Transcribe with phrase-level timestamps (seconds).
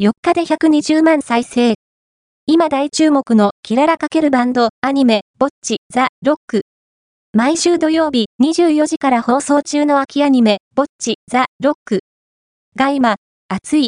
[0.00, 1.74] 4日で120万再生。
[2.46, 6.62] 今大注目のキララ×バンド、アニメ、ぼっち、ザ・ロック。
[7.32, 11.98] 毎週土曜日24時から放送中の秋アニメ、ぼっち、ザ・ロック。
[12.76, 13.16] が今、
[13.48, 13.86] 熱い